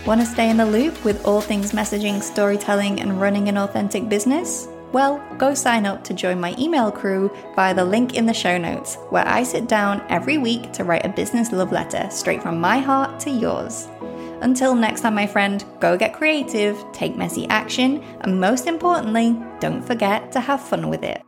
Want 0.05 0.21
to 0.21 0.27
stay 0.27 0.49
in 0.49 0.57
the 0.57 0.65
loop 0.65 1.03
with 1.03 1.25
all 1.25 1.41
things 1.41 1.71
messaging, 1.71 2.21
storytelling, 2.21 3.01
and 3.01 3.19
running 3.19 3.49
an 3.49 3.57
authentic 3.57 4.07
business? 4.07 4.67
Well, 4.95 5.21
go 5.38 5.53
sign 5.53 5.86
up 5.86 6.05
to 6.05 6.13
join 6.13 6.39
my 6.39 6.55
email 6.58 6.89
crew 6.89 7.29
via 7.53 7.75
the 7.75 7.84
link 7.84 8.15
in 8.15 8.25
the 8.25 8.34
show 8.34 8.58
notes, 8.58 8.95
where 9.10 9.27
I 9.27 9.43
sit 9.43 9.67
down 9.67 10.01
every 10.08 10.38
week 10.38 10.71
to 10.71 10.86
write 10.86 11.05
a 11.05 11.10
business 11.10 11.51
love 11.51 11.73
letter 11.73 12.08
straight 12.10 12.41
from 12.41 12.62
my 12.62 12.77
heart 12.77 13.19
to 13.19 13.29
yours. 13.29 13.89
Until 14.39 14.73
next 14.73 15.01
time, 15.01 15.13
my 15.13 15.27
friend, 15.27 15.65
go 15.81 15.97
get 15.97 16.13
creative, 16.13 16.81
take 16.93 17.17
messy 17.17 17.45
action, 17.49 18.01
and 18.21 18.39
most 18.39 18.67
importantly, 18.67 19.38
don't 19.60 19.81
forget 19.81 20.31
to 20.31 20.39
have 20.39 20.62
fun 20.62 20.89
with 20.89 21.03
it. 21.03 21.24